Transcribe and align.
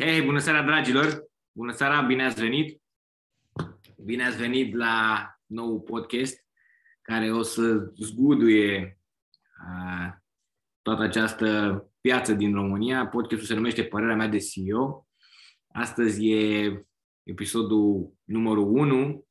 Ok, 0.00 0.24
bună 0.24 0.38
seara, 0.38 0.62
dragilor! 0.62 1.24
Bună 1.52 1.72
seara, 1.72 2.00
bine 2.00 2.24
ați 2.24 2.40
venit! 2.40 2.82
Bine 4.04 4.24
ați 4.24 4.36
venit 4.36 4.74
la 4.74 5.26
nou 5.46 5.82
podcast 5.82 6.44
care 7.02 7.32
o 7.32 7.42
să 7.42 7.92
zguduie 7.94 9.00
uh, 9.68 10.12
toată 10.82 11.02
această 11.02 11.80
piață 12.00 12.34
din 12.34 12.54
România. 12.54 13.06
Podcastul 13.06 13.46
se 13.46 13.54
numește 13.54 13.84
Părerea 13.84 14.16
mea 14.16 14.28
de 14.28 14.38
CEO. 14.38 15.06
Astăzi 15.66 16.26
e 16.26 16.86
episodul 17.22 18.14
numărul 18.24 18.76
1, 18.76 19.26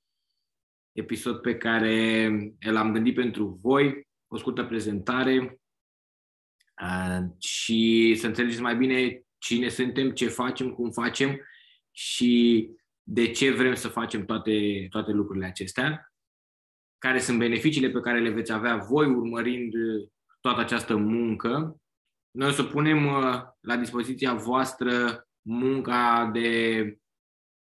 episod 0.91 1.41
pe 1.41 1.57
care 1.57 2.29
l-am 2.59 2.91
gândit 2.91 3.15
pentru 3.15 3.59
voi, 3.61 4.07
o 4.27 4.37
scurtă 4.37 4.65
prezentare 4.65 5.61
uh, 6.81 7.19
și 7.39 8.15
să 8.19 8.27
înțelegeți 8.27 8.61
mai 8.61 8.75
bine 8.75 9.24
cine 9.37 9.69
suntem, 9.69 10.11
ce 10.11 10.27
facem, 10.27 10.73
cum 10.73 10.91
facem 10.91 11.39
și 11.91 12.69
de 13.03 13.31
ce 13.31 13.51
vrem 13.51 13.73
să 13.73 13.87
facem 13.87 14.25
toate, 14.25 14.87
toate 14.89 15.11
lucrurile 15.11 15.45
acestea, 15.45 16.13
care 16.97 17.19
sunt 17.19 17.37
beneficiile 17.37 17.89
pe 17.89 17.99
care 17.99 18.19
le 18.19 18.29
veți 18.29 18.51
avea 18.51 18.77
voi 18.77 19.07
urmărind 19.07 19.73
toată 20.41 20.59
această 20.59 20.95
muncă. 20.95 21.81
Noi 22.31 22.47
o 22.47 22.51
să 22.51 22.63
punem 22.63 23.05
uh, 23.05 23.41
la 23.59 23.77
dispoziția 23.77 24.33
voastră 24.33 25.27
munca 25.41 26.29
de 26.33 26.79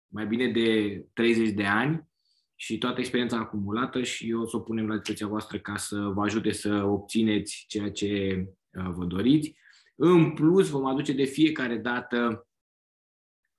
mai 0.08 0.26
bine 0.26 0.52
de 0.52 1.00
30 1.14 1.50
de 1.50 1.66
ani 1.66 2.08
și 2.56 2.78
toată 2.78 3.00
experiența 3.00 3.38
acumulată 3.38 4.04
și 4.04 4.34
o 4.34 4.46
să 4.46 4.56
o 4.56 4.60
punem 4.60 4.88
la 4.88 4.96
dispoziția 4.96 5.28
voastră 5.28 5.60
ca 5.60 5.76
să 5.76 6.00
vă 6.00 6.22
ajute 6.24 6.52
să 6.52 6.84
obțineți 6.84 7.66
ceea 7.68 7.92
ce 7.92 8.44
uh, 8.72 8.90
vă 8.90 9.06
doriți. 9.06 9.56
În 10.00 10.32
plus, 10.32 10.70
vom 10.70 10.86
aduce 10.86 11.14
de 11.14 11.24
fiecare 11.24 11.78
dată 11.78 12.48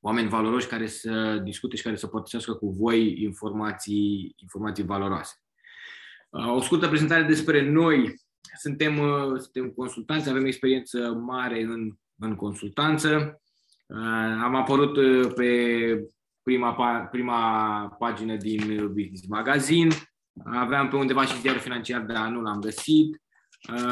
oameni 0.01 0.29
valoroși 0.29 0.67
care 0.67 0.87
să 0.87 1.41
discute 1.45 1.77
și 1.77 1.83
care 1.83 1.97
să 1.97 2.07
părtășească 2.07 2.55
cu 2.55 2.71
voi 2.71 3.23
informații, 3.23 4.35
informații 4.37 4.85
valoroase. 4.85 5.35
Uh, 6.31 6.55
o 6.55 6.61
scurtă 6.61 6.89
prezentare 6.89 7.23
despre 7.23 7.71
noi. 7.71 8.15
Suntem, 8.59 8.99
uh, 8.99 9.39
suntem 9.39 9.71
consultanți, 9.71 10.29
avem 10.29 10.45
experiență 10.45 11.13
mare 11.13 11.63
în, 11.63 11.93
în 12.19 12.35
consultanță. 12.35 13.41
Uh, 13.87 14.43
am 14.43 14.55
apărut 14.55 14.95
pe 15.35 16.11
prima, 16.43 17.01
prima 17.11 17.97
pagină 17.99 18.37
din 18.37 18.87
Business 18.87 19.27
Magazine. 19.27 19.95
Aveam 20.45 20.89
pe 20.89 20.97
undeva 20.97 21.25
și 21.25 21.41
ziarul 21.41 21.61
financiar, 21.61 22.01
dar 22.01 22.29
nu 22.29 22.41
l-am 22.41 22.61
găsit. 22.61 23.23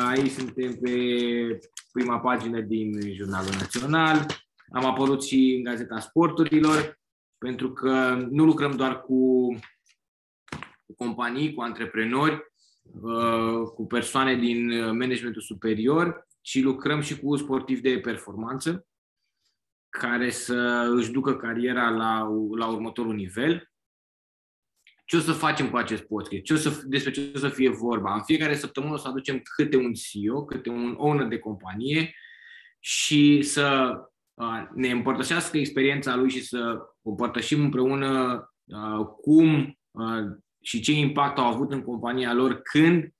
Aici 0.08 0.30
suntem 0.30 0.74
pe 0.74 0.92
prima 1.96 2.20
pagină 2.20 2.60
din 2.60 3.14
Jurnalul 3.14 3.54
Național. 3.58 4.26
Am 4.72 4.84
apărut 4.84 5.24
și 5.24 5.54
în 5.56 5.62
Gazeta 5.62 6.00
Sporturilor, 6.00 6.98
pentru 7.38 7.72
că 7.72 8.26
nu 8.30 8.44
lucrăm 8.44 8.76
doar 8.76 9.00
cu 9.00 9.48
companii, 10.96 11.54
cu 11.54 11.60
antreprenori, 11.60 12.52
uh, 12.82 13.62
cu 13.74 13.86
persoane 13.86 14.34
din 14.34 14.68
managementul 14.96 15.42
superior, 15.42 16.26
ci 16.40 16.62
lucrăm 16.62 17.00
și 17.00 17.18
cu 17.18 17.36
sportivi 17.36 17.80
de 17.80 17.98
performanță 17.98 18.86
care 19.88 20.30
să 20.30 20.90
își 20.96 21.10
ducă 21.10 21.36
cariera 21.36 21.88
la, 21.88 22.28
la 22.56 22.66
următorul 22.66 23.14
nivel 23.14 23.70
ce 25.06 25.16
o 25.16 25.20
să 25.20 25.32
facem 25.32 25.70
cu 25.70 25.76
acest 25.76 26.02
podcast, 26.02 26.42
ce 26.42 26.52
o 26.52 26.56
să, 26.56 26.82
despre 26.84 27.10
ce 27.10 27.30
o 27.34 27.38
să 27.38 27.48
fie 27.48 27.70
vorba. 27.70 28.14
În 28.14 28.22
fiecare 28.22 28.54
săptămână 28.54 28.92
o 28.92 28.96
să 28.96 29.08
aducem 29.08 29.40
câte 29.56 29.76
un 29.76 29.92
CEO, 29.92 30.44
câte 30.44 30.68
un 30.68 30.94
owner 30.98 31.26
de 31.26 31.38
companie 31.38 32.14
și 32.80 33.42
să 33.42 33.94
uh, 34.34 34.66
ne 34.74 34.90
împărtășească 34.90 35.56
experiența 35.58 36.16
lui 36.16 36.30
și 36.30 36.44
să 36.44 36.78
împărtășim 37.02 37.60
împreună 37.60 38.42
uh, 38.64 39.06
cum 39.20 39.78
uh, 39.90 40.36
și 40.62 40.80
ce 40.80 40.92
impact 40.92 41.38
au 41.38 41.46
avut 41.46 41.72
în 41.72 41.82
compania 41.82 42.34
lor 42.34 42.60
când 42.62 43.14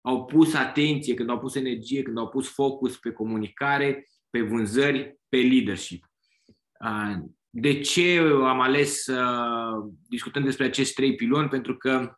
au 0.00 0.24
pus 0.24 0.54
atenție, 0.54 1.14
când 1.14 1.30
au 1.30 1.38
pus 1.38 1.54
energie, 1.54 2.02
când 2.02 2.18
au 2.18 2.28
pus 2.28 2.48
focus 2.48 2.98
pe 2.98 3.10
comunicare, 3.10 4.08
pe 4.30 4.40
vânzări, 4.40 5.20
pe 5.28 5.36
leadership. 5.36 6.04
De 7.54 7.80
ce 7.80 8.18
am 8.18 8.60
ales 8.60 9.02
să 9.02 9.42
discutăm 10.08 10.44
despre 10.44 10.64
acești 10.64 10.94
trei 10.94 11.14
piloni? 11.14 11.48
Pentru 11.48 11.76
că, 11.76 12.16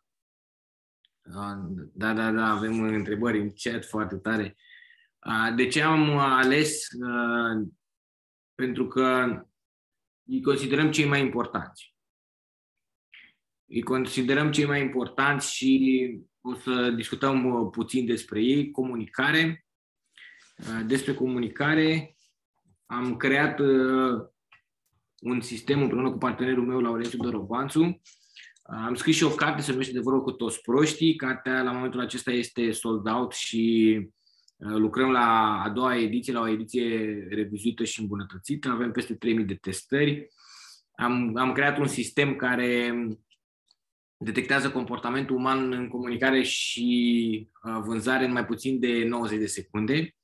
da, 1.93 2.13
da, 2.13 2.31
da, 2.31 2.51
avem 2.51 2.81
întrebări 2.81 3.39
în 3.39 3.51
chat 3.55 3.85
foarte 3.85 4.15
tare. 4.15 4.55
De 5.55 5.67
ce 5.67 5.81
am 5.81 6.17
ales? 6.17 6.87
Pentru 8.55 8.87
că 8.87 9.39
îi 10.27 10.41
considerăm 10.41 10.91
cei 10.91 11.05
mai 11.05 11.21
importanți. 11.21 11.95
Îi 13.65 13.83
considerăm 13.83 14.51
cei 14.51 14.65
mai 14.65 14.81
importanți 14.81 15.53
și 15.53 16.19
o 16.41 16.53
să 16.53 16.91
discutăm 16.91 17.69
puțin 17.69 18.05
despre 18.05 18.41
ei. 18.41 18.71
Comunicare. 18.71 19.65
Despre 20.85 21.13
comunicare 21.13 22.15
am 22.85 23.17
creat 23.17 23.59
un 25.21 25.41
sistem 25.41 25.81
împreună 25.81 26.11
cu 26.11 26.17
partenerul 26.17 26.65
meu, 26.65 26.79
Laurențiu 26.79 27.17
Dorobanțu. 27.17 28.01
Am 28.63 28.95
scris 28.95 29.15
și 29.15 29.23
o 29.23 29.29
carte, 29.29 29.61
se 29.61 29.71
numește 29.71 29.93
De 29.93 29.99
vorbă 29.99 30.21
cu 30.21 30.31
toți 30.31 30.61
proștii. 30.61 31.15
Cartea 31.15 31.61
la 31.61 31.71
momentul 31.71 31.99
acesta 31.99 32.31
este 32.31 32.71
sold 32.71 33.07
out 33.07 33.33
și 33.33 33.95
uh, 34.55 34.75
lucrăm 34.75 35.11
la 35.11 35.61
a 35.65 35.69
doua 35.69 35.97
ediție, 35.97 36.33
la 36.33 36.39
o 36.39 36.47
ediție 36.47 37.13
revizuită 37.29 37.83
și 37.83 38.01
îmbunătățită. 38.01 38.69
Avem 38.69 38.91
peste 38.91 39.15
3000 39.15 39.45
de 39.45 39.55
testări. 39.55 40.27
Am, 40.95 41.35
am 41.35 41.51
creat 41.51 41.77
un 41.77 41.87
sistem 41.87 42.35
care 42.35 42.93
detectează 44.17 44.71
comportamentul 44.71 45.35
uman 45.35 45.71
în 45.71 45.87
comunicare 45.87 46.43
și 46.43 47.49
uh, 47.63 47.81
vânzare 47.83 48.25
în 48.25 48.31
mai 48.31 48.45
puțin 48.45 48.79
de 48.79 49.03
90 49.03 49.39
de 49.39 49.45
secunde. 49.45 50.15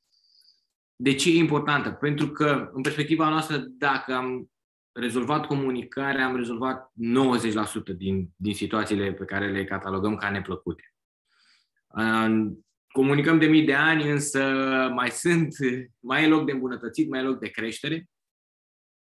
De 0.96 1.16
ce 1.16 1.29
e 1.29 1.38
importantă? 1.38 1.90
Pentru 1.90 2.28
că, 2.28 2.69
în 2.73 2.81
perspectiva 2.81 3.29
noastră, 3.29 3.58
dacă 3.58 4.13
am 4.13 4.50
rezolvat 4.91 5.46
comunicarea, 5.46 6.25
am 6.25 6.35
rezolvat 6.35 6.91
90% 7.94 7.96
din, 7.97 8.29
din 8.35 8.53
situațiile 8.53 9.13
pe 9.13 9.25
care 9.25 9.52
le 9.52 9.63
catalogăm 9.63 10.16
ca 10.16 10.29
neplăcute. 10.29 10.84
Comunicăm 12.91 13.40
de 13.40 13.46
mii 13.46 13.66
de 13.66 13.74
ani, 13.74 14.09
însă 14.09 14.44
mai 14.94 15.09
sunt, 15.09 15.56
mai 16.00 16.24
e 16.24 16.28
loc 16.28 16.46
de 16.46 16.52
îmbunătățit, 16.52 17.09
mai 17.09 17.19
e 17.19 17.24
loc 17.24 17.40
de 17.40 17.50
creștere 17.50 18.09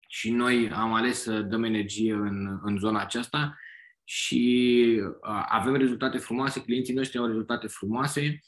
și 0.08 0.32
noi 0.32 0.72
am 0.72 0.94
ales 0.94 1.22
să 1.22 1.42
dăm 1.42 1.64
energie 1.64 2.14
în, 2.14 2.60
în 2.62 2.78
zona 2.78 3.02
aceasta 3.02 3.56
și 4.04 5.02
avem 5.48 5.76
rezultate 5.76 6.18
frumoase, 6.18 6.62
clienții 6.62 6.94
noștri 6.94 7.18
au 7.18 7.26
rezultate 7.26 7.68
frumoase. 7.68 8.40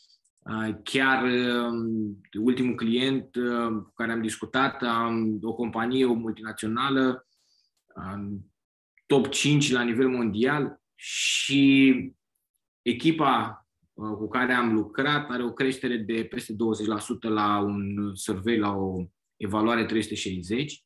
Chiar 0.83 1.23
ultimul 2.39 2.75
client 2.75 3.29
cu 3.83 3.93
care 3.95 4.11
am 4.11 4.21
discutat, 4.21 4.83
o 5.41 5.53
companie, 5.53 6.05
o 6.05 6.13
multinațională, 6.13 7.27
top 9.05 9.27
5 9.27 9.71
la 9.71 9.81
nivel 9.81 10.09
mondial 10.09 10.81
și 10.95 11.93
echipa 12.81 13.63
cu 13.93 14.27
care 14.27 14.53
am 14.53 14.73
lucrat 14.73 15.29
are 15.29 15.43
o 15.43 15.53
creștere 15.53 15.97
de 15.97 16.23
peste 16.23 16.53
20% 16.53 16.55
la 17.19 17.59
un 17.59 18.11
survey, 18.16 18.57
la 18.57 18.71
o 18.71 19.05
evaluare 19.37 19.85
360. 19.85 20.83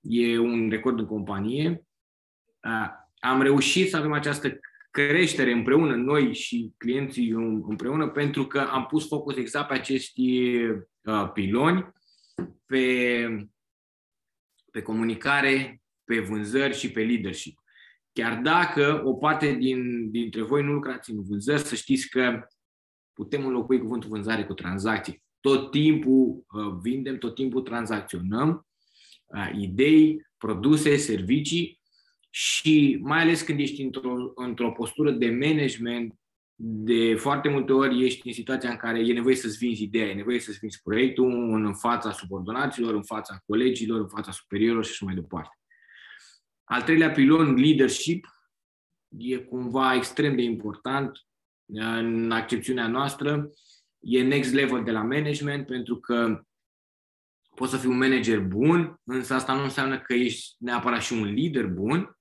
E 0.00 0.38
un 0.38 0.68
record 0.70 0.98
în 0.98 1.06
companie. 1.06 1.86
Am 3.18 3.42
reușit 3.42 3.90
să 3.90 3.96
avem 3.96 4.12
această 4.12 4.58
creștere 4.94 5.52
împreună, 5.52 5.94
noi 5.94 6.34
și 6.34 6.72
clienții 6.76 7.30
împreună, 7.68 8.08
pentru 8.08 8.46
că 8.46 8.60
am 8.60 8.86
pus 8.86 9.08
focus 9.08 9.36
exact 9.36 9.68
pe 9.68 9.74
acești 9.74 10.22
piloni, 11.32 11.92
pe, 12.66 13.48
pe 14.70 14.82
comunicare, 14.82 15.82
pe 16.04 16.20
vânzări 16.20 16.74
și 16.74 16.90
pe 16.90 17.02
leadership. 17.02 17.58
Chiar 18.12 18.40
dacă 18.40 19.02
o 19.04 19.14
parte 19.14 19.52
din, 19.52 20.10
dintre 20.10 20.42
voi 20.42 20.62
nu 20.62 20.72
lucrați 20.72 21.10
în 21.10 21.22
vânzări, 21.22 21.60
să 21.60 21.74
știți 21.74 22.08
că 22.08 22.48
putem 23.12 23.46
înlocui 23.46 23.78
cuvântul 23.78 24.08
vânzare 24.08 24.44
cu 24.44 24.54
tranzacții. 24.54 25.22
Tot 25.40 25.70
timpul 25.70 26.44
uh, 26.52 26.78
vindem, 26.82 27.18
tot 27.18 27.34
timpul 27.34 27.62
tranzacționăm 27.62 28.66
uh, 29.24 29.50
idei, 29.60 30.26
produse, 30.36 30.96
servicii 30.96 31.82
și 32.36 32.98
mai 33.02 33.20
ales 33.20 33.42
când 33.42 33.60
ești 33.60 33.82
într-o, 33.82 34.32
într-o 34.34 34.72
postură 34.72 35.10
de 35.10 35.30
management, 35.30 36.14
de 36.56 37.14
foarte 37.14 37.48
multe 37.48 37.72
ori 37.72 38.04
ești 38.04 38.26
în 38.26 38.32
situația 38.32 38.70
în 38.70 38.76
care 38.76 38.98
e 38.98 39.12
nevoie 39.12 39.34
să-ți 39.36 39.58
vinzi 39.58 39.82
ideea, 39.82 40.06
e 40.06 40.14
nevoie 40.14 40.40
să-ți 40.40 40.58
vinzi 40.58 40.82
proiectul 40.82 41.30
în 41.52 41.74
fața 41.74 42.12
subordonaților, 42.12 42.94
în 42.94 43.02
fața 43.02 43.42
colegilor, 43.46 44.00
în 44.00 44.08
fața 44.08 44.30
superiorilor 44.30 44.84
și 44.84 44.90
așa 44.90 45.04
mai 45.04 45.14
departe. 45.14 45.58
Al 46.64 46.82
treilea 46.82 47.10
pilon, 47.10 47.54
leadership, 47.54 48.26
e 49.08 49.36
cumva 49.36 49.94
extrem 49.94 50.36
de 50.36 50.42
important 50.42 51.18
în 51.66 52.30
accepțiunea 52.30 52.88
noastră. 52.88 53.50
E 54.00 54.22
next 54.22 54.52
level 54.52 54.84
de 54.84 54.90
la 54.90 55.02
management 55.02 55.66
pentru 55.66 55.96
că 55.96 56.42
poți 57.54 57.70
să 57.70 57.78
fii 57.78 57.88
un 57.88 57.98
manager 57.98 58.40
bun, 58.40 59.00
însă 59.04 59.34
asta 59.34 59.54
nu 59.54 59.62
înseamnă 59.62 60.00
că 60.00 60.14
ești 60.14 60.54
neapărat 60.58 61.02
și 61.02 61.12
un 61.12 61.24
lider 61.24 61.66
bun, 61.66 62.18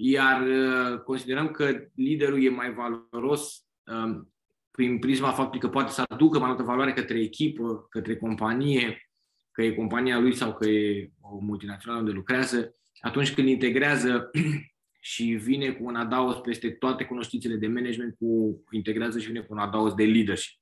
iar 0.00 0.46
uh, 0.46 1.00
considerăm 1.00 1.50
că 1.50 1.88
liderul 1.94 2.44
e 2.44 2.48
mai 2.48 2.72
valoros 2.72 3.66
um, 3.84 4.32
prin 4.70 4.98
prisma 4.98 5.32
faptului 5.32 5.60
că 5.60 5.68
poate 5.68 5.92
să 5.92 6.04
aducă 6.08 6.38
mai 6.38 6.48
multă 6.48 6.62
valoare 6.62 6.92
către 6.92 7.20
echipă, 7.20 7.86
către 7.90 8.16
companie, 8.16 9.10
că 9.50 9.62
e 9.62 9.74
compania 9.74 10.18
lui 10.18 10.34
sau 10.34 10.54
că 10.54 10.68
e 10.68 11.10
o 11.20 11.38
multinațională 11.38 12.00
unde 12.00 12.12
lucrează, 12.12 12.74
atunci 13.00 13.34
când 13.34 13.48
integrează 13.48 14.30
și 15.00 15.24
vine 15.24 15.72
cu 15.72 15.84
un 15.84 15.96
adaos 15.96 16.36
peste 16.36 16.70
toate 16.70 17.04
cunoștințele 17.04 17.56
de 17.56 17.66
management, 17.66 18.16
cu 18.18 18.62
integrează 18.70 19.18
și 19.18 19.26
vine 19.26 19.40
cu 19.40 19.52
un 19.52 19.58
adaos 19.58 19.94
de 19.94 20.04
leadership. 20.04 20.60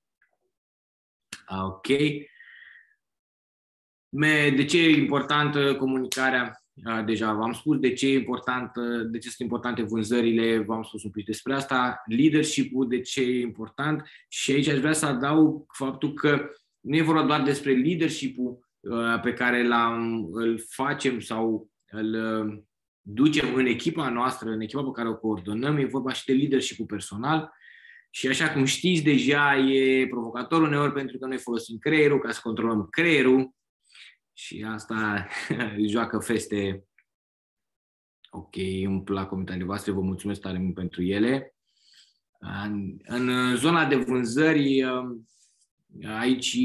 Ok. 1.69 1.87
De 4.57 4.65
ce 4.65 4.79
e 4.79 4.91
importantă 4.91 5.77
comunicarea? 5.77 6.66
Deja 7.05 7.33
v-am 7.33 7.53
spus 7.53 7.79
de 7.79 7.93
ce 7.93 8.07
e 8.07 8.15
important, 8.15 8.73
de 9.11 9.19
ce 9.19 9.29
sunt 9.29 9.51
importante 9.51 9.83
vânzările, 9.83 10.59
v-am 10.59 10.83
spus 10.83 11.03
un 11.03 11.11
pic 11.11 11.25
despre 11.25 11.55
asta, 11.55 12.03
leadership-ul, 12.07 12.89
de 12.89 13.01
ce 13.01 13.23
e 13.23 13.41
important. 13.41 14.03
Și 14.29 14.53
aici 14.53 14.69
aș 14.69 14.79
vrea 14.79 14.93
să 14.93 15.07
adaug 15.07 15.65
faptul 15.73 16.13
că 16.13 16.51
nu 16.81 16.97
e 16.97 17.03
vorba 17.03 17.23
doar 17.23 17.43
despre 17.43 17.73
leadership-ul 17.73 18.69
pe 19.23 19.33
care 19.33 19.67
l-am, 19.67 20.29
îl 20.33 20.61
facem 20.69 21.21
sau 21.21 21.71
îl 21.91 22.17
ducem 23.01 23.55
în 23.55 23.67
echipa 23.67 24.09
noastră, 24.09 24.51
în 24.51 24.61
echipa 24.61 24.83
pe 24.83 24.91
care 24.93 25.09
o 25.09 25.17
coordonăm, 25.17 25.77
e 25.77 25.85
vorba 25.85 26.13
și 26.13 26.25
de 26.25 26.33
leadership 26.33 26.87
personal. 26.87 27.53
Și 28.11 28.29
așa 28.29 28.53
cum 28.53 28.65
știți 28.65 29.03
deja 29.03 29.57
e 29.57 30.07
provocator 30.07 30.63
uneori 30.63 30.93
pentru 30.93 31.19
că 31.19 31.27
noi 31.27 31.39
folosim 31.39 31.79
creierul 31.79 32.19
ca 32.19 32.31
să 32.31 32.41
controlăm 32.43 32.87
creierul 32.91 33.55
și 34.37 34.65
asta 34.69 35.27
joacă 35.93 36.19
feste. 36.19 36.85
Ok, 38.31 38.57
îmi 38.85 39.03
plac 39.03 39.29
comentariile 39.29 39.67
voastre, 39.67 39.93
vă 39.93 40.01
mulțumesc 40.01 40.41
tare 40.41 40.59
mult 40.59 40.75
pentru 40.75 41.03
ele. 41.03 41.55
În, 42.39 42.99
în 43.05 43.57
zona 43.57 43.87
de 43.87 43.97
vânzări, 43.97 44.85
aici 46.05 46.59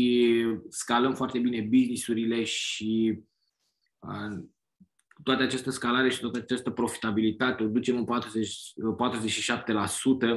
scalăm 0.69 1.13
foarte 1.13 1.39
bine 1.39 1.61
businessurile 1.61 2.43
și 2.43 3.19
toată 5.23 5.43
această 5.43 5.69
scalare 5.69 6.09
și 6.09 6.19
toată 6.19 6.37
această 6.37 6.69
profitabilitate 6.69 7.63
o 7.63 7.67
ducem 7.67 7.97
în 7.97 8.05
40, 8.05 8.73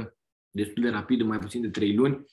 47% 0.02 0.12
destul 0.50 0.82
de 0.82 0.88
rapid, 0.88 1.20
în 1.20 1.26
mai 1.26 1.38
puțin 1.38 1.60
de 1.60 1.68
3 1.70 1.94
luni, 1.94 2.24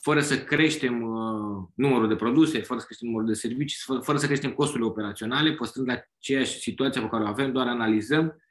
fără 0.00 0.20
să 0.20 0.38
creștem 0.38 1.02
uh, 1.02 1.68
numărul 1.74 2.08
de 2.08 2.16
produse, 2.16 2.60
fără 2.60 2.80
să 2.80 2.86
creștem 2.86 3.08
numărul 3.08 3.28
de 3.28 3.34
servicii, 3.34 3.78
fără, 3.84 4.00
fără 4.00 4.18
să 4.18 4.26
creștem 4.26 4.52
costurile 4.52 4.88
operaționale, 4.88 5.52
păstrând 5.52 5.88
aceeași 5.90 6.58
situație 6.58 7.00
pe 7.00 7.08
care 7.08 7.22
o 7.22 7.26
avem, 7.26 7.52
doar 7.52 7.66
analizăm, 7.66 8.42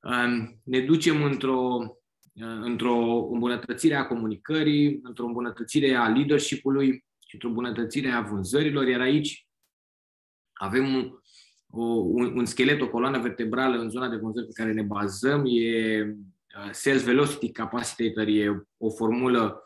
uh, 0.00 0.48
ne 0.64 0.80
ducem 0.80 1.22
într-o, 1.22 1.78
uh, 2.32 2.58
într-o 2.60 3.28
îmbunătățire 3.32 3.94
a 3.94 4.06
comunicării, 4.06 5.00
într-o 5.02 5.26
îmbunătățire 5.26 5.94
a 5.94 6.08
leadership-ului 6.08 7.04
și 7.26 7.34
într-o 7.34 7.48
îmbunătățire 7.48 8.10
a 8.10 8.20
vânzărilor, 8.20 8.86
iar 8.86 9.00
aici 9.00 9.46
avem 10.52 11.18
o, 11.70 11.84
un, 11.84 12.36
un 12.36 12.44
schelet, 12.44 12.80
o 12.80 12.88
coloană 12.88 13.18
vertebrală 13.18 13.78
în 13.78 13.90
zona 13.90 14.08
de 14.08 14.16
vânzări 14.16 14.46
pe 14.46 14.52
care 14.52 14.72
ne 14.72 14.82
bazăm, 14.82 15.44
e 15.46 16.02
uh, 16.02 16.70
Sales 16.70 17.04
Velocity 17.04 17.50
Capacitator, 17.50 18.26
e 18.26 18.66
o 18.76 18.90
formulă 18.90 19.42
uh, 19.42 19.62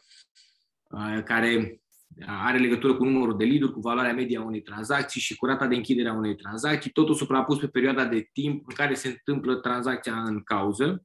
care 1.25 1.81
are 2.27 2.59
legătură 2.59 2.97
cu 2.97 3.05
numărul 3.05 3.37
de 3.37 3.45
lead 3.45 3.71
cu 3.71 3.81
valoarea 3.81 4.15
medie 4.15 4.39
a 4.39 4.43
unei 4.43 4.63
tranzacții 4.63 5.21
și 5.21 5.37
cu 5.37 5.47
rata 5.47 5.67
de 5.67 5.75
închidere 5.75 6.09
a 6.09 6.13
unei 6.13 6.37
tranzacții, 6.37 6.91
totul 6.91 7.15
suprapus 7.15 7.59
pe 7.59 7.69
perioada 7.69 8.05
de 8.05 8.29
timp 8.33 8.69
în 8.69 8.75
care 8.75 8.95
se 8.95 9.09
întâmplă 9.09 9.55
tranzacția 9.55 10.23
în 10.23 10.43
cauză. 10.43 11.05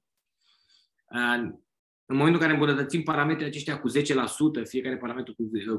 Uh, 1.06 1.52
în 2.06 2.16
momentul 2.16 2.42
în 2.42 2.48
care 2.48 2.60
îmbunătățim 2.60 3.04
parametrii 3.04 3.48
aceștia 3.48 3.80
cu 3.80 3.90
10%, 3.90 3.94
fiecare 4.64 4.98
parametru 4.98 5.36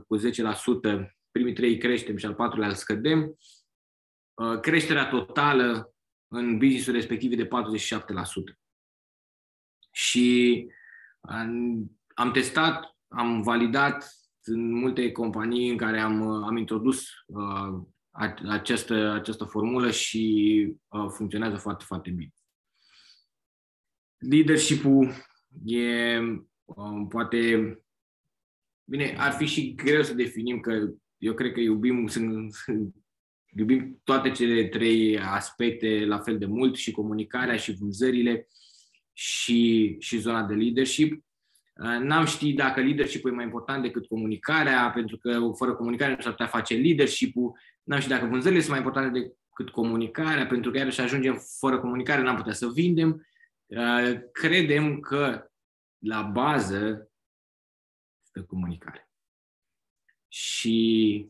cu 0.06 0.18
10%, 0.18 1.16
primii 1.30 1.52
trei 1.52 1.78
creștem 1.78 2.16
și 2.16 2.26
al 2.26 2.34
patrulea 2.34 2.68
îl 2.68 2.74
scădem, 2.74 3.36
Uh, 4.34 4.60
creșterea 4.60 5.08
totală 5.08 5.94
în 6.28 6.58
businessul 6.58 6.92
respectiv 6.92 7.34
de 7.36 7.46
47%. 7.46 8.58
Și 9.90 10.66
am 12.14 12.30
testat, 12.32 12.93
am 13.16 13.42
validat 13.42 14.10
în 14.42 14.72
multe 14.72 15.12
companii 15.12 15.70
în 15.70 15.76
care 15.76 16.00
am, 16.00 16.22
am 16.22 16.56
introdus 16.56 17.06
uh, 17.26 17.82
această, 18.48 19.10
această 19.10 19.44
formulă 19.44 19.90
și 19.90 20.66
uh, 20.88 21.06
funcționează 21.08 21.56
foarte, 21.56 21.84
foarte 21.86 22.10
bine. 22.10 22.32
Leadership-ul 24.18 25.12
e 25.64 26.18
uh, 26.64 27.06
poate 27.08 27.78
Bine, 28.86 29.14
ar 29.18 29.32
fi 29.32 29.44
și 29.44 29.74
greu 29.74 30.02
să 30.02 30.14
definim 30.14 30.60
că 30.60 30.92
eu 31.18 31.34
cred 31.34 31.52
că 31.52 31.60
iubim, 31.60 32.06
sunt, 32.14 32.54
iubim 33.56 34.00
toate 34.04 34.30
cele 34.30 34.68
trei 34.68 35.18
aspecte 35.18 36.04
la 36.04 36.18
fel 36.18 36.38
de 36.38 36.46
mult, 36.46 36.76
și 36.76 36.90
comunicarea, 36.90 37.56
și 37.56 37.72
vânzările, 37.72 38.48
și, 39.12 39.96
și 39.98 40.18
zona 40.18 40.46
de 40.46 40.54
leadership. 40.54 41.24
N-am 42.00 42.24
ști 42.24 42.52
dacă 42.52 42.80
leadership 42.80 43.26
e 43.26 43.30
mai 43.30 43.44
important 43.44 43.82
decât 43.82 44.06
comunicarea, 44.06 44.90
pentru 44.90 45.16
că 45.16 45.40
fără 45.56 45.74
comunicare 45.74 46.14
nu 46.14 46.20
s-ar 46.20 46.30
putea 46.30 46.46
face 46.46 46.74
leadership-ul. 46.74 47.58
N-am 47.82 48.00
ști 48.00 48.08
dacă 48.08 48.26
vânzările 48.26 48.60
sunt 48.60 48.70
mai 48.70 48.78
importante 48.78 49.18
decât 49.18 49.74
comunicarea, 49.74 50.46
pentru 50.46 50.70
că 50.70 50.76
iarăși 50.76 51.00
ajungem 51.00 51.38
fără 51.58 51.80
comunicare, 51.80 52.22
n-am 52.22 52.36
putea 52.36 52.52
să 52.52 52.68
vindem. 52.68 53.26
Credem 54.32 55.00
că 55.00 55.50
la 55.98 56.22
bază 56.22 57.10
stă 58.22 58.42
comunicare. 58.42 59.08
Și 60.28 61.28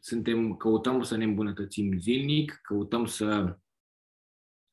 suntem, 0.00 0.56
căutăm 0.56 1.02
să 1.02 1.16
ne 1.16 1.24
îmbunătățim 1.24 1.98
zilnic, 1.98 2.58
căutăm 2.62 3.04
să 3.04 3.58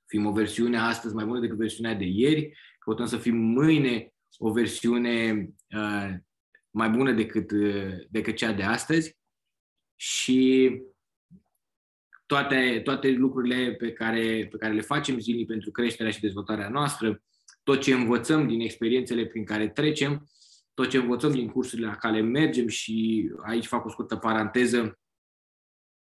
fim 0.06 0.26
o 0.26 0.32
versiune 0.32 0.78
astăzi 0.78 1.16
mai 1.16 1.26
bună 1.26 1.40
decât 1.40 1.58
versiunea 1.58 1.94
de 1.94 2.06
ieri, 2.06 2.58
căutăm 2.80 3.06
să 3.06 3.18
fim 3.18 3.36
mâine 3.36 4.13
o 4.38 4.52
versiune 4.52 5.48
uh, 5.76 6.14
mai 6.70 6.90
bună 6.90 7.12
decât, 7.12 7.52
uh, 7.52 7.94
decât 8.10 8.36
cea 8.36 8.52
de 8.52 8.64
astăzi. 8.64 9.18
Și 9.96 10.72
toate, 12.26 12.82
toate 12.84 13.10
lucrurile 13.10 13.74
pe 13.74 13.92
care, 13.92 14.48
pe 14.52 14.58
care 14.58 14.74
le 14.74 14.82
facem 14.82 15.20
zilnic 15.20 15.48
pentru 15.48 15.72
creșterea 15.72 16.12
și 16.12 16.20
dezvoltarea 16.20 16.70
noastră, 16.70 17.24
tot 17.64 17.82
ce 17.82 17.94
învățăm 17.94 18.48
din 18.48 18.60
experiențele 18.60 19.26
prin 19.26 19.46
care 19.46 19.70
trecem, 19.70 20.30
tot 20.74 20.90
ce 20.90 20.98
învățăm 20.98 21.32
din 21.32 21.50
cursurile 21.50 21.88
la 21.88 21.96
care 21.96 22.22
mergem 22.22 22.68
și 22.68 23.30
aici 23.46 23.66
fac 23.66 23.86
o 23.86 23.90
scurtă 23.90 24.16
paranteză 24.16 25.00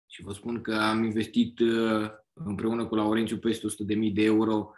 și 0.10 0.22
vă 0.22 0.34
spun 0.34 0.62
că 0.62 0.74
am 0.74 1.04
investit 1.04 1.60
uh, 1.60 2.10
împreună 2.34 2.86
cu 2.86 2.96
Laurențiu 2.96 3.38
peste 3.38 3.68
100.000 3.68 4.14
de 4.14 4.24
euro 4.24 4.72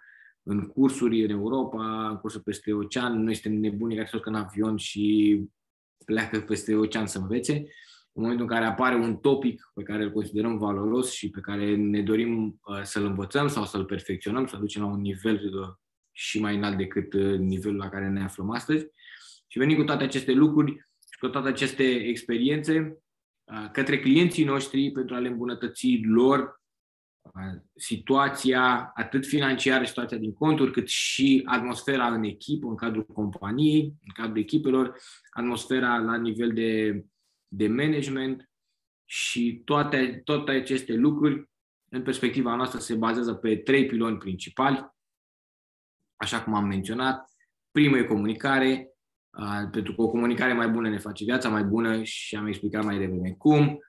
în 0.50 0.68
cursuri 0.68 1.24
în 1.24 1.29
Europa, 1.29 2.10
în 2.10 2.18
cursuri 2.18 2.44
peste 2.44 2.74
ocean. 2.74 3.24
Noi 3.24 3.34
suntem 3.34 3.60
nebuni 3.60 3.96
care 3.96 4.08
se 4.12 4.20
în 4.24 4.36
avion 4.36 4.77
și 4.77 5.39
pleacă 6.06 6.39
peste 6.39 6.75
ocean 6.75 7.08
să 7.08 7.18
învețe. 7.18 7.53
În 8.12 8.22
momentul 8.22 8.46
în 8.46 8.51
care 8.51 8.65
apare 8.65 8.96
un 8.96 9.15
topic 9.15 9.72
pe 9.74 9.84
care 9.84 10.03
îl 10.03 10.12
considerăm 10.12 10.58
valoros 10.58 11.12
și 11.12 11.29
pe 11.29 11.39
care 11.39 11.75
ne 11.75 12.01
dorim 12.01 12.60
uh, 12.63 12.82
să-l 12.84 13.06
învățăm 13.06 13.48
sau 13.48 13.65
să-l 13.65 13.86
perfecționăm, 13.86 14.48
să-l 14.48 14.60
ducem 14.60 14.82
la 14.82 14.88
un 14.88 15.01
nivel 15.01 15.36
uh, 15.36 15.68
și 16.12 16.39
mai 16.39 16.56
înalt 16.56 16.77
decât 16.77 17.13
nivelul 17.38 17.77
la 17.77 17.89
care 17.89 18.10
ne 18.10 18.24
aflăm 18.24 18.50
astăzi, 18.50 18.86
și 19.48 19.58
venim 19.58 19.77
cu 19.77 19.84
toate 19.84 20.03
aceste 20.03 20.32
lucruri 20.32 20.72
și 21.12 21.20
cu 21.20 21.27
toate 21.27 21.48
aceste 21.48 21.84
experiențe 21.84 22.98
către 23.72 24.00
clienții 24.00 24.46
noștri 24.46 24.91
pentru 24.91 25.15
a 25.15 25.20
le 25.20 25.27
îmbunătăți 25.27 26.00
lor 26.03 26.59
situația 27.76 28.92
atât 28.94 29.26
financiară, 29.26 29.86
situația 29.86 30.18
din 30.18 30.34
conturi, 30.34 30.72
cât 30.72 30.88
și 30.88 31.42
atmosfera 31.46 32.14
în 32.14 32.24
echipă, 32.24 32.68
în 32.68 32.76
cadrul 32.76 33.06
companiei, 33.06 33.84
în 33.84 34.12
cadrul 34.14 34.38
echipelor, 34.38 34.96
atmosfera 35.30 35.98
la 35.98 36.18
nivel 36.18 36.54
de, 36.54 37.04
de 37.48 37.68
management 37.68 38.50
și 39.06 39.62
toate, 39.66 40.22
toate 40.24 40.52
aceste 40.52 40.94
lucruri, 40.94 41.50
în 41.90 42.02
perspectiva 42.02 42.56
noastră, 42.56 42.80
se 42.80 42.96
bazează 42.96 43.34
pe 43.34 43.56
trei 43.56 43.86
piloni 43.86 44.18
principali, 44.18 44.90
așa 46.16 46.44
cum 46.44 46.54
am 46.54 46.66
menționat. 46.66 47.30
Primul 47.72 47.98
e 47.98 48.04
comunicare, 48.04 48.90
pentru 49.72 49.96
că 49.96 50.02
o 50.02 50.10
comunicare 50.10 50.54
mai 50.54 50.70
bună 50.70 50.90
ne 50.90 50.98
face 50.98 51.24
viața 51.24 51.50
mai 51.50 51.64
bună 51.64 52.04
și 52.04 52.36
am 52.36 52.48
explicat 52.48 52.84
mai 52.84 52.98
devreme 52.98 53.32
cum. 53.38 53.80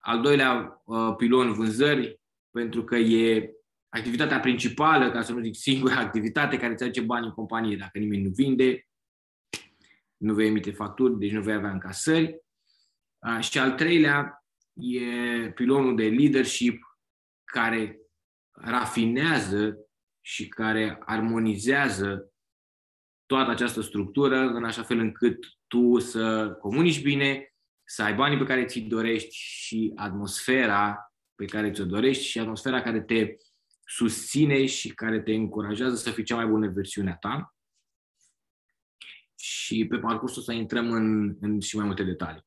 Al 0.00 0.20
doilea 0.20 0.82
pilon, 1.16 1.52
vânzări, 1.52 2.20
pentru 2.50 2.84
că 2.84 2.96
e 2.96 3.50
activitatea 3.88 4.40
principală, 4.40 5.10
ca 5.10 5.22
să 5.22 5.32
nu 5.32 5.42
zic 5.42 5.54
singura 5.54 5.96
activitate 6.06 6.58
care 6.58 6.72
îți 6.72 6.82
aduce 6.82 7.00
bani 7.00 7.26
în 7.26 7.32
companie. 7.32 7.76
Dacă 7.76 7.98
nimeni 7.98 8.22
nu 8.22 8.30
vinde, 8.30 8.88
nu 10.16 10.34
vei 10.34 10.46
emite 10.46 10.70
facturi, 10.70 11.18
deci 11.18 11.32
nu 11.32 11.42
vei 11.42 11.54
avea 11.54 11.70
încasări. 11.70 12.38
Și 13.40 13.58
al 13.58 13.74
treilea 13.74 14.44
e 14.72 15.50
pilonul 15.50 15.96
de 15.96 16.08
leadership 16.08 16.82
care 17.44 18.00
rafinează 18.50 19.78
și 20.20 20.48
care 20.48 20.98
armonizează 21.00 22.32
toată 23.26 23.50
această 23.50 23.80
structură 23.80 24.38
în 24.38 24.64
așa 24.64 24.82
fel 24.82 24.98
încât 24.98 25.38
tu 25.66 25.98
să 25.98 26.50
comunici 26.60 27.02
bine, 27.02 27.49
să 27.90 28.02
ai 28.02 28.14
banii 28.14 28.38
pe 28.38 28.44
care 28.44 28.64
ți-i 28.64 28.80
dorești 28.80 29.36
și 29.36 29.92
atmosfera 29.96 31.12
pe 31.34 31.44
care 31.44 31.70
ți-o 31.70 31.84
dorești 31.84 32.24
și 32.24 32.38
atmosfera 32.38 32.82
care 32.82 33.00
te 33.00 33.36
susține 33.84 34.66
și 34.66 34.88
care 34.88 35.20
te 35.20 35.32
încurajează 35.32 35.94
să 35.94 36.10
fii 36.10 36.24
cea 36.24 36.36
mai 36.36 36.46
bună 36.46 36.68
versiune 36.68 37.10
a 37.10 37.16
ta. 37.16 37.54
Și 39.36 39.86
pe 39.86 39.98
parcursul 39.98 40.42
să 40.42 40.52
intrăm 40.52 40.92
în, 40.92 41.36
în 41.40 41.60
și 41.60 41.76
mai 41.76 41.86
multe 41.86 42.02
detalii. 42.02 42.44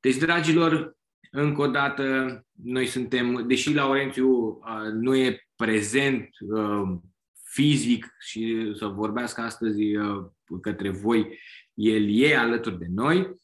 Deci, 0.00 0.16
dragilor, 0.16 0.96
încă 1.30 1.60
o 1.60 1.66
dată, 1.66 2.46
noi 2.52 2.86
suntem, 2.86 3.46
deși 3.46 3.74
Laurențiu 3.74 4.28
uh, 4.28 4.92
nu 4.92 5.16
e 5.16 5.48
prezent 5.56 6.28
uh, 6.40 6.98
fizic 7.44 8.16
și 8.18 8.72
să 8.76 8.86
vorbească 8.86 9.40
astăzi 9.40 9.96
uh, 9.96 10.26
către 10.60 10.90
voi, 10.90 11.38
el 11.74 12.18
e 12.20 12.36
alături 12.36 12.78
de 12.78 12.86
noi, 12.88 13.18
uh, 13.18 13.36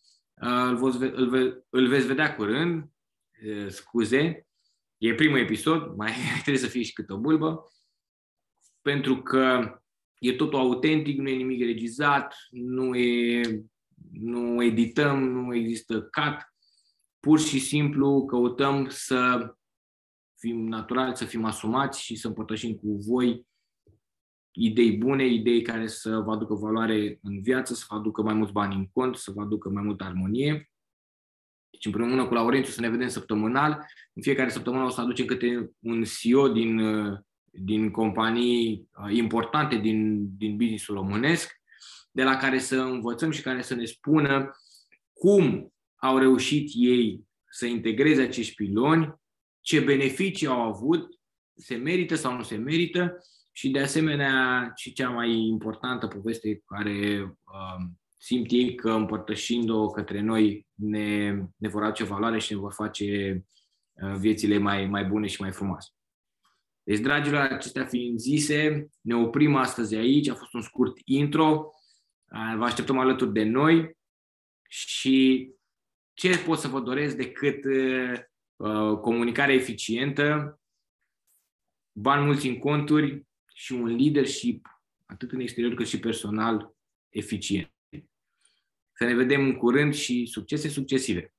îl, 0.48 0.76
voți, 0.76 1.02
îl, 1.02 1.28
ve, 1.28 1.64
îl 1.70 1.88
veți 1.88 2.06
vedea 2.06 2.34
curând, 2.34 2.84
uh, 3.46 3.68
scuze, 3.68 4.46
e 4.98 5.14
primul 5.14 5.38
episod, 5.38 5.92
mai 5.96 6.12
trebuie 6.32 6.62
să 6.62 6.68
fie 6.68 6.82
și 6.82 6.92
cât 6.92 7.10
o 7.10 7.18
bulbă, 7.18 7.72
pentru 8.80 9.22
că 9.22 9.76
e 10.18 10.32
totul 10.32 10.58
autentic, 10.58 11.18
nu 11.18 11.28
e 11.28 11.34
nimic 11.34 11.64
regizat, 11.64 12.36
nu, 12.50 12.96
e, 12.96 13.40
nu 14.12 14.62
edităm, 14.62 15.22
nu 15.22 15.54
există 15.54 16.00
cut, 16.00 16.52
pur 17.20 17.40
și 17.40 17.58
simplu 17.58 18.24
căutăm 18.24 18.88
să 18.88 19.52
fim 20.38 20.66
naturali, 20.66 21.16
să 21.16 21.24
fim 21.24 21.44
asumați 21.44 22.02
și 22.02 22.16
să 22.16 22.26
împărtășim 22.26 22.74
cu 22.74 22.96
voi 23.08 23.46
idei 24.52 24.92
bune, 24.92 25.26
idei 25.26 25.62
care 25.62 25.86
să 25.86 26.18
vă 26.18 26.32
aducă 26.32 26.54
valoare 26.54 27.18
în 27.22 27.42
viață, 27.42 27.74
să 27.74 27.84
vă 27.88 27.94
aducă 27.94 28.22
mai 28.22 28.34
mulți 28.34 28.52
bani 28.52 28.74
în 28.74 28.86
cont, 28.86 29.16
să 29.16 29.30
vă 29.30 29.40
aducă 29.40 29.68
mai 29.68 29.82
multă 29.82 30.04
armonie. 30.04 30.70
Deci 31.70 31.84
împreună 31.84 32.26
cu 32.26 32.34
Laurențiu 32.34 32.72
să 32.72 32.80
ne 32.80 32.88
vedem 32.88 33.08
săptămânal. 33.08 33.86
În 34.12 34.22
fiecare 34.22 34.48
săptămână 34.48 34.84
o 34.84 34.88
să 34.88 35.00
aducem 35.00 35.26
câte 35.26 35.70
un 35.78 36.04
CEO 36.20 36.48
din, 36.48 36.80
din 37.50 37.90
companii 37.90 38.88
uh, 39.04 39.16
importante 39.16 39.76
din, 39.76 40.28
din 40.36 40.56
businessul 40.56 40.94
românesc, 40.94 41.60
de 42.10 42.22
la 42.22 42.36
care 42.36 42.58
să 42.58 42.76
învățăm 42.76 43.30
și 43.30 43.42
care 43.42 43.62
să 43.62 43.74
ne 43.74 43.84
spună 43.84 44.50
cum 45.12 45.72
au 45.96 46.18
reușit 46.18 46.70
ei 46.74 47.24
să 47.50 47.66
integreze 47.66 48.22
acești 48.22 48.54
piloni, 48.54 49.14
ce 49.60 49.80
beneficii 49.80 50.46
au 50.46 50.60
avut, 50.60 51.20
se 51.56 51.74
merită 51.74 52.14
sau 52.14 52.36
nu 52.36 52.42
se 52.42 52.56
merită 52.56 53.18
și 53.52 53.70
de 53.70 53.80
asemenea 53.80 54.70
și 54.74 54.92
cea 54.92 55.08
mai 55.08 55.36
importantă 55.36 56.06
poveste 56.06 56.62
care 56.66 57.22
uh, 57.22 57.84
simt 58.16 58.50
ei 58.50 58.74
că 58.74 58.90
împărtășind-o 58.90 59.86
către 59.86 60.20
noi 60.20 60.66
ne, 60.74 61.30
ne 61.56 61.68
vor 61.68 61.82
aduce 61.82 62.04
valoare 62.04 62.38
și 62.38 62.52
ne 62.52 62.58
vor 62.58 62.72
face 62.72 63.42
uh, 63.92 64.14
viețile 64.18 64.58
mai, 64.58 64.86
mai 64.86 65.04
bune 65.04 65.26
și 65.26 65.40
mai 65.40 65.52
frumoase. 65.52 65.90
Deci, 66.82 66.98
dragilor, 66.98 67.40
acestea 67.40 67.84
fiind 67.84 68.18
zise, 68.18 68.88
ne 69.00 69.14
oprim 69.14 69.54
astăzi 69.54 69.94
aici. 69.94 70.28
A 70.28 70.34
fost 70.34 70.54
un 70.54 70.62
scurt 70.62 70.98
intro. 71.04 71.72
Uh, 72.32 72.54
vă 72.56 72.64
așteptăm 72.64 72.98
alături 72.98 73.32
de 73.32 73.42
noi 73.42 73.96
și 74.68 75.48
ce 76.12 76.38
pot 76.38 76.58
să 76.58 76.68
vă 76.68 76.80
doresc 76.80 77.16
decât 77.16 77.64
uh, 78.56 78.98
comunicare 79.00 79.52
eficientă, 79.52 80.60
bani 81.92 82.24
mulți 82.24 82.48
în 82.48 82.58
conturi 82.58 83.26
și 83.62 83.72
un 83.72 83.96
leadership, 83.96 84.66
atât 85.06 85.32
în 85.32 85.40
exterior 85.40 85.74
cât 85.74 85.86
și 85.86 85.98
personal, 85.98 86.74
eficient. 87.08 87.72
Să 88.92 89.04
ne 89.04 89.14
vedem 89.14 89.44
în 89.44 89.56
curând 89.56 89.94
și 89.94 90.26
succese 90.26 90.68
succesive! 90.68 91.34